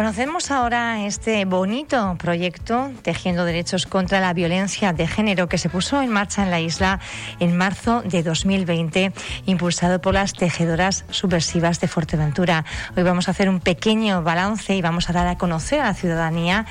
[0.00, 6.00] Conocemos ahora este bonito proyecto Tejiendo Derechos contra la Violencia de Género que se puso
[6.00, 7.00] en marcha en la isla
[7.38, 9.12] en marzo de 2020,
[9.44, 12.64] impulsado por las tejedoras subversivas de Fuerteventura.
[12.96, 15.94] Hoy vamos a hacer un pequeño balance y vamos a dar a conocer a la
[15.94, 16.64] ciudadanía,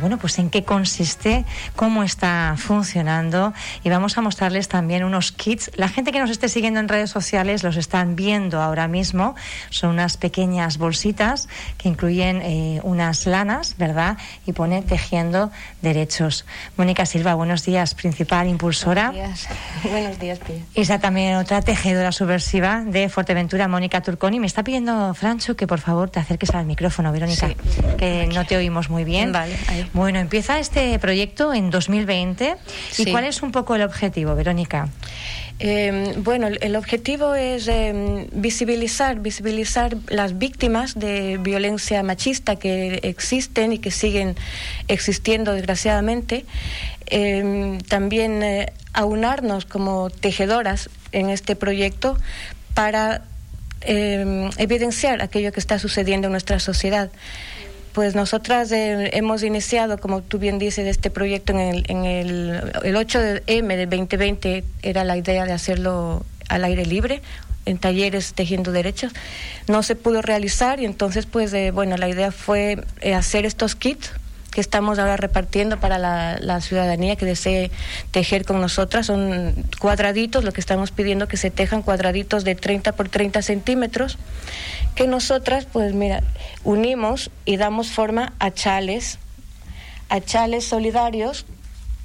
[0.00, 5.72] bueno, pues en qué consiste, cómo está funcionando y vamos a mostrarles también unos kits.
[5.74, 9.34] La gente que nos esté siguiendo en redes sociales los están viendo ahora mismo.
[9.70, 14.16] Son unas pequeñas bolsitas que incluyen eh, unas lanas, ¿verdad?
[14.46, 15.50] Y pone tejiendo
[15.82, 16.44] derechos.
[16.76, 19.10] Mónica Silva, buenos días, principal impulsora.
[19.10, 19.48] Buenos días,
[19.90, 20.40] buenos días
[20.74, 24.40] está también otra tejedora subversiva de Fuerteventura, Mónica Turconi.
[24.40, 27.56] Me está pidiendo, Francho, que por favor te acerques al micrófono, Verónica, Sí.
[27.98, 29.32] que no te oímos muy bien.
[29.32, 29.88] Vale, ahí.
[29.92, 32.56] Bueno, empieza este proyecto en 2020.
[32.98, 33.10] ¿Y Sí.
[33.10, 34.88] cuál es un poco el objetivo, Verónica?
[35.62, 43.74] Eh, bueno, el- objetivo es eh, visibilizar, visibilizar las víctimas de violencia machista que existen
[43.74, 44.36] y que siguen
[44.88, 46.46] existiendo desgraciadamente.
[47.06, 52.16] Eh, también eh, aunarnos como tejedoras en este proyecto
[52.74, 53.22] para
[53.82, 57.10] evidenciar aquello que está sucediendo en nuestra sociedad.
[57.92, 62.72] Pues nosotras eh, hemos iniciado, como tú bien dices, este proyecto en el, en el,
[62.84, 67.20] el 8 de M del 2020, era la idea de hacerlo al aire libre,
[67.66, 69.12] en talleres tejiendo derechos.
[69.68, 73.74] No se pudo realizar y entonces, pues, eh, bueno, la idea fue eh, hacer estos
[73.74, 74.12] kits
[74.50, 77.70] que estamos ahora repartiendo para la, ciudadanía que desee
[78.10, 79.06] tejer con nosotras.
[79.06, 84.18] Son cuadraditos, lo que estamos pidiendo que se tejan cuadraditos de 30 por 30 centímetros,
[84.94, 86.22] que nosotras, pues mira,
[86.64, 89.18] unimos y damos forma a chales,
[90.08, 91.46] a chales solidarios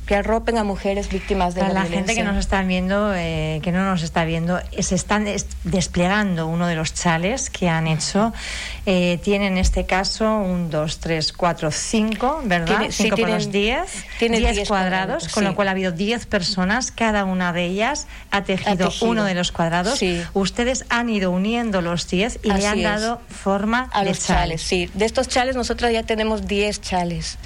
[0.06, 3.59] que arropen a mujeres víctimas de Para la, la gente que nos está viendo, eh,
[3.64, 7.88] que no nos está viendo, se están des- desplegando uno de los chales que han
[7.88, 8.32] hecho.
[8.86, 12.77] Eh, tiene en este caso un, dos, tres, cuatro, cinco, ¿verdad?
[12.77, 14.04] Tiene- sí, cinco por tienen- los diez.
[14.20, 15.55] tiene diez diez cuadrados, cuadrados, con lo sí.
[15.55, 19.10] cual ha habido diez personas, cada una de ellas ha tejido, tejido.
[19.11, 19.98] uno de los cuadrados.
[19.98, 20.22] Sí.
[20.33, 22.83] Ustedes han ido uniendo los diez y le han es.
[22.83, 24.37] dado forma a de los chal.
[24.37, 24.89] chales, sí.
[24.93, 27.37] De estos chales nosotros ya tenemos 10 chales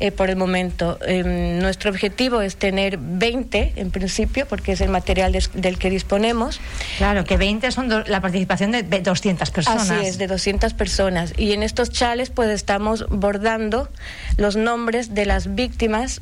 [0.00, 0.98] eh, por el momento.
[1.06, 5.90] Em, nuestro objetivo es tener 20 en principio, porque es el material des- del que
[5.90, 6.60] disponemos.
[6.98, 9.90] Claro, que 20 son do- la participación de ve- 200 personas.
[9.90, 11.32] Así es, de 200 personas.
[11.36, 13.88] Y en estos chales pues estamos bordando
[14.36, 16.20] los nombres de las víctimas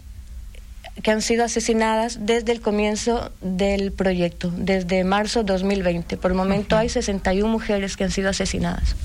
[1.03, 6.17] que han sido asesinadas desde el comienzo del proyecto, desde marzo 2020.
[6.17, 8.97] Por el momento hay 61 mujeres que han sido asesinadas.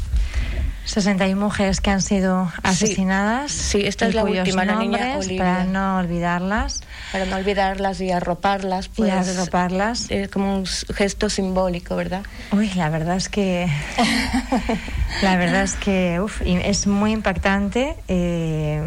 [0.85, 3.51] 61 mujeres que han sido asesinadas.
[3.51, 5.37] Sí, esta y es la última, la niña Olivia.
[5.37, 6.81] Para no olvidarlas
[7.11, 10.09] para no olvidarlas y arroparlas, y pues, arroparlas.
[10.09, 12.23] eh, como un gesto simbólico, ¿verdad?
[12.51, 13.67] Uy, la verdad es que.
[15.21, 17.95] la verdad es que uf, y es muy impactante.
[18.07, 18.81] eh,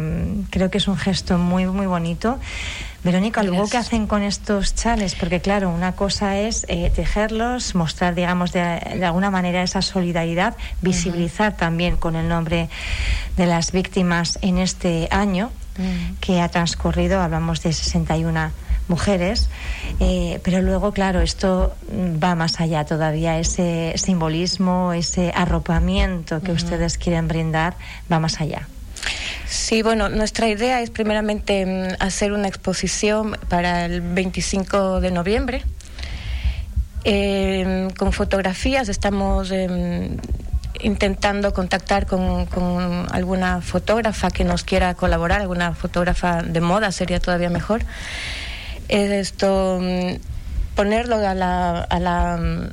[0.49, 2.39] creo que es un gesto muy, muy bonito.
[3.03, 3.85] Verónica, luego, ¿qué Gracias.
[3.87, 5.13] hacen con estos chales?
[5.13, 8.61] Porque, claro, una cosa es eh, tejerlos, mostrar, digamos, de,
[8.97, 12.67] de alguna manera esa solidaridad, visibilizar también con el nombre
[13.37, 16.15] de las víctimas en este año Mm.
[16.21, 18.51] que ha transcurrido, hablamos de 61
[18.87, 19.49] mujeres,
[19.99, 26.51] eh, pero luego, claro, esto mm, va más allá todavía, ese simbolismo, ese arropamiento que
[26.51, 27.75] ustedes quieren brindar
[28.11, 28.67] va más allá.
[29.47, 35.63] Sí, bueno, nuestra idea es primeramente mm, hacer una exposición para el 25 de noviembre.
[37.03, 40.09] Eh, con fotografías estamos eh,
[40.81, 47.19] intentando contactar con, con alguna fotógrafa que nos quiera colaborar, alguna fotógrafa de moda sería
[47.19, 47.81] todavía mejor.
[48.87, 50.15] Esto, mm,
[50.75, 52.69] ponerlo a la, a la mm,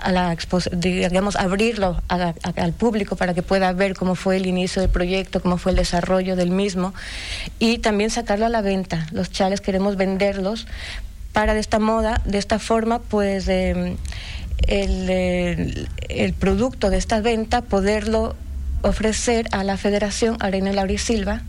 [0.00, 0.36] a la
[0.70, 5.40] digamos abrirlo a- al público para que pueda ver cómo fue el inicio del proyecto,
[5.42, 6.94] cómo fue el desarrollo del mismo
[7.58, 9.08] y también sacarlo a la venta.
[9.10, 10.68] Los chales queremos venderlos
[11.32, 13.96] para de esta moda, de esta forma, pues eh,
[14.66, 18.34] el, el- producto de esta venta poderlo
[18.82, 21.42] ofrecer a la Federación Arena Laura Silva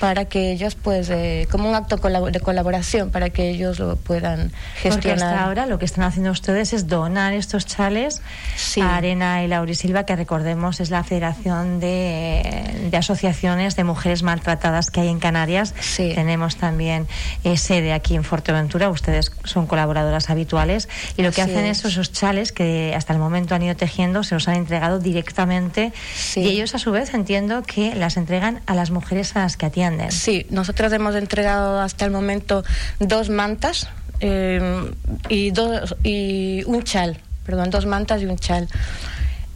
[0.00, 4.50] para que ellos, pues, eh, como un acto de colaboración, para que ellos lo puedan
[4.50, 5.28] Porque gestionar.
[5.34, 8.22] hasta ahora lo que están haciendo ustedes es donar estos chales
[8.56, 8.80] Sí.
[8.80, 14.90] a Arena y Laurisilva, que recordemos es la Federación de, de Asociaciones de Mujeres Maltratadas
[14.90, 15.74] que hay en Canarias.
[15.80, 16.12] Sí.
[16.14, 17.08] Tenemos también
[17.44, 21.78] eh, sede aquí en Fuerteventura, ustedes son colaboradoras habituales y lo que Así hacen es.
[21.80, 25.92] es esos chales que hasta el momento han ido tejiendo, se los han entregado directamente
[26.14, 26.40] Sí.
[26.40, 29.66] y ellos a su vez entiendo que las entregan a las mujeres a las que
[29.66, 29.87] atienden.
[30.10, 32.64] Sí, nosotros hemos entregado hasta el momento
[32.98, 33.88] dos mantas
[34.20, 34.90] eh,
[35.28, 38.68] y, dos, y un chal, perdón, dos mantas y un chal.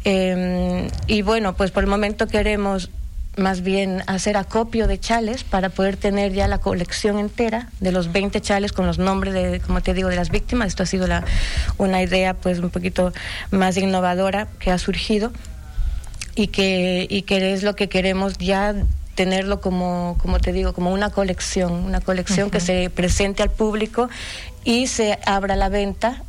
[0.04, 2.90] Em, y bueno, pues por el momento queremos
[3.36, 8.12] más bien hacer acopio de chales para poder tener ya la colección entera de los
[8.12, 10.68] 20 chales con los nombres de, como te digo, de las víctimas.
[10.68, 11.24] Esto ha sido la,
[11.78, 13.12] una idea pues un poquito
[13.50, 15.32] más innovadora que ha surgido
[16.34, 18.74] y que, y que es lo que queremos ya
[19.14, 24.08] tenerlo como, como te digo, como una colección, una colección que se presente al público
[24.64, 26.22] y se abra la venta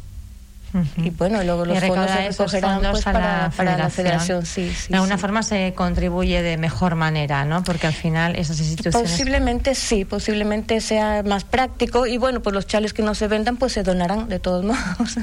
[0.97, 4.45] y bueno, luego los fondos se recogerán pues, para, la federación.
[4.45, 7.63] Sí, de alguna forma se contribuye de mejor manera, ¿no?
[7.63, 9.11] Porque al final esas instituciones...
[9.11, 13.57] Posiblemente sí, posiblemente sea más práctico y bueno, pues los chales que no se vendan
[13.57, 15.17] pues se donarán de todos modos.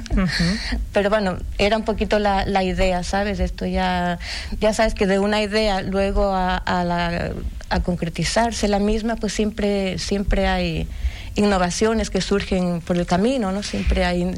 [0.92, 3.40] Pero bueno, era un poquito la, la, idea, ¿sabes?
[3.40, 4.18] Esto ya,
[4.60, 7.32] ya sabes que de una idea luego a, a, la,
[7.70, 10.86] a concretizarse la misma pues siempre, siempre hay
[11.34, 13.62] innovaciones que surgen por el camino, ¿no?
[13.62, 14.30] Siempre hay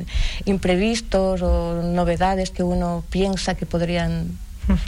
[0.44, 4.38] imprevistos o novedades que uno piensa que podrían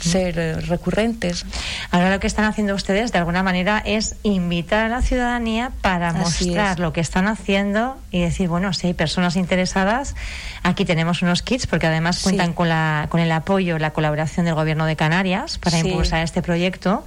[0.01, 1.45] ser eh, recurrentes.
[1.91, 6.13] Ahora lo que están haciendo ustedes de alguna manera es invitar a la ciudadanía para
[6.13, 10.15] mostrar lo que están haciendo y decir, bueno, si hay personas interesadas,
[10.63, 14.55] aquí tenemos unos kits porque además cuentan con, la, con el apoyo, la colaboración del
[14.55, 17.05] Gobierno de Canarias para impulsar este proyecto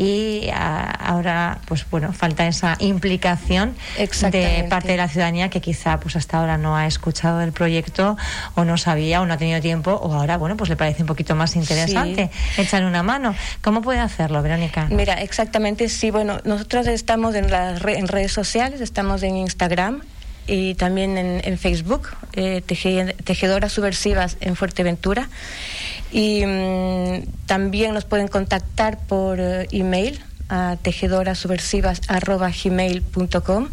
[0.00, 3.74] y ahora pues bueno falta esa implicación
[4.30, 8.16] de parte de la ciudadanía que quizá pues hasta ahora no ha escuchado el proyecto
[8.54, 11.06] o no sabía o no ha tenido tiempo o ahora bueno pues le parece un
[11.06, 13.34] poquito más interesante echar una mano.
[13.60, 18.80] Cómo puede hacerlo Verónica mira exactamente sí bueno nosotros estamos en las en redes sociales
[18.80, 20.00] estamos en Instagram
[20.46, 25.28] y también en, Facebook, eh, Tejedoras Subversivas en Fuerteventura.
[26.12, 33.68] Y mm, también nos pueden contactar por eh, email a tejedorasubversivas.gmail.com.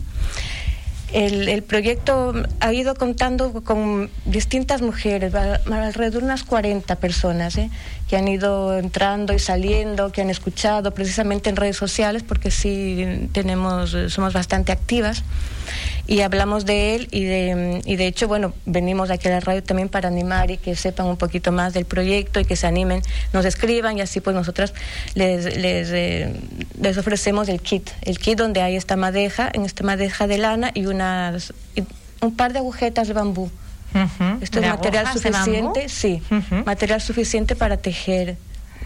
[1.14, 7.70] El, el, proyecto ha ido contando con distintas mujeres, alrededor de unas 40 personas, ¿eh?
[8.10, 13.30] que han ido entrando y saliendo, que han escuchado precisamente en redes sociales, porque sí
[13.32, 15.24] tenemos, somos bastante activas
[16.08, 19.62] y hablamos de él y de, y de hecho, bueno, venimos aquí a la radio
[19.62, 23.02] también para animar y que sepan un poquito más del proyecto y que se animen,
[23.34, 24.74] nos escriban y así pues nosotras
[25.16, 26.34] les, les, eh,
[26.82, 30.72] les ofrecemos el kit, el kit donde hay esta madeja, en esta madeja de lana
[30.74, 31.54] y, unas,
[32.22, 33.52] un par de agujetas de bambú.
[34.42, 36.22] Esto es material suficiente, sí,
[36.66, 38.38] material suficiente para tejer.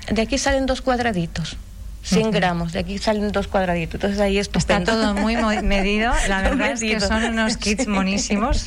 [0.10, 1.58] De aquí salen dos cuadraditos.
[2.04, 6.72] 100 gramos, de aquí salen dos cuadraditos, entonces ahí Está todo muy medido, la verdad
[6.72, 8.66] es que son unos kits monísimos.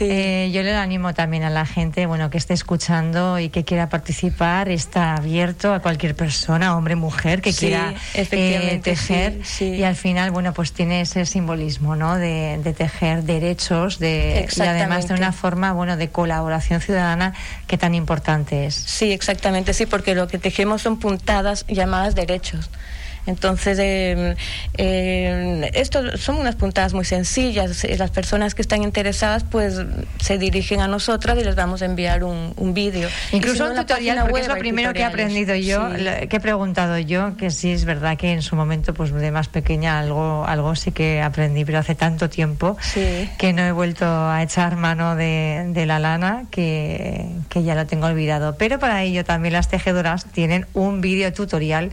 [0.00, 3.88] Eh, yo le animo también a la gente, bueno, que esté escuchando y que quiera
[3.88, 10.30] participar, está abierto a cualquier persona, hombre, mujer, que quiera eh, tejer y al final,
[10.30, 12.16] bueno, pues tiene ese simbolismo, ¿no?
[12.16, 17.32] De, tejer derechos de, y además de una forma, bueno, de colaboración ciudadana
[17.66, 18.74] que tan importante es.
[18.74, 22.55] Sí, exactamente, sí, porque lo que tejemos son puntadas llamadas derechos.
[22.56, 22.70] muchos.
[23.26, 24.36] Entonces, eh,
[24.78, 27.84] eh, esto son unas puntadas muy sencillas.
[27.98, 29.80] Las personas que están interesadas, pues
[30.20, 33.08] se dirigen a nosotras y les vamos a enviar un, un vídeo.
[33.32, 35.88] Incluso un tutorial, porque es lo primero que he aprendido yo,
[36.28, 39.48] que he preguntado yo, que sí es verdad que en su momento, pues de más
[39.48, 42.76] pequeña, algo, algo sí que aprendí, pero hace tanto tiempo
[43.38, 47.86] que no he vuelto a echar mano de, de la lana que, que ya lo
[47.86, 48.56] tengo olvidado.
[48.56, 51.90] Pero para ello también las tejedoras tienen un vídeo tutorial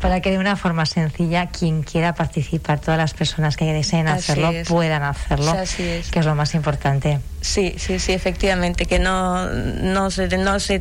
[0.00, 4.08] para que de una forma más sencilla, quien quiera participar, todas las personas que deseen
[4.08, 7.20] hacerlo puedan hacerlo, que es lo más importante.
[7.40, 10.78] Sí, sí, sí, efectivamente, que no, no, se, no se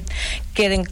[0.53, 0.85] queden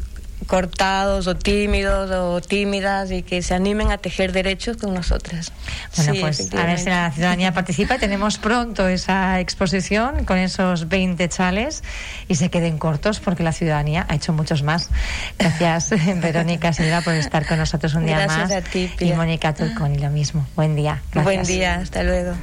[0.47, 5.51] cortados o tímidos o tímidas y que se animen a tejer derechos con nosotras.
[5.95, 7.97] Bueno, pues a ver si la ciudadanía participa.
[7.99, 11.83] Tenemos pronto esa exposición con esos 20 chales
[12.27, 14.89] y se queden cortos porque la ciudadanía ha hecho muchos más.
[15.37, 15.89] Gracias,
[16.21, 18.51] Verónica Silva, por estar con nosotros un día más.
[18.51, 20.45] A ti, y Mónica Tulconi, lo mismo.
[20.55, 21.01] Buen día.
[21.13, 22.33] Buen día, hasta luego.